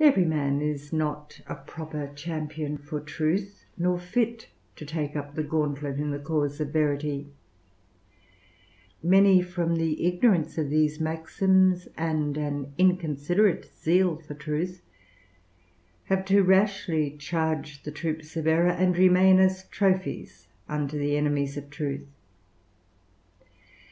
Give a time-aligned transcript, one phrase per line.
[0.00, 5.44] Every man is not a proper champion for truth, nor fit to take up the
[5.44, 7.28] gauntlet in the cause of verity:
[9.04, 14.82] many from the ignorance of these maxims, and an inconsiderate zeal for truth,
[16.06, 21.56] have too rashly charged the troops of error, and remain as trophies unto the enemies
[21.56, 22.08] of truth.